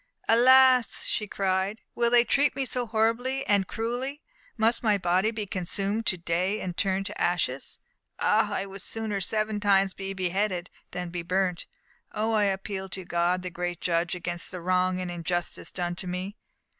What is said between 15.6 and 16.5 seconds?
done to me!"